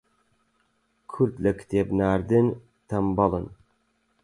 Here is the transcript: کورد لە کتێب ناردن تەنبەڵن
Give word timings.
کورد 1.11 1.35
لە 1.43 1.51
کتێب 1.59 1.87
ناردن 1.99 2.47
تەنبەڵن 2.87 3.45